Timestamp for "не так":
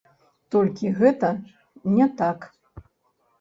1.99-2.49